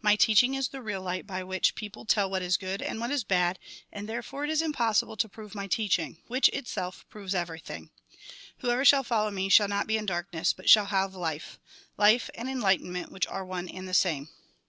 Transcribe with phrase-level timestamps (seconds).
[0.00, 3.10] My teaching is the real light, by which people tell what is good and what
[3.10, 3.58] is bad,
[3.92, 7.90] and therefore it is impossible to prove my teaching; which itself proves everything.
[8.58, 11.58] Who ever shall follow me shall not be in darkness, but shall have life.
[11.98, 14.28] Life and enlightenment, which are one and the same."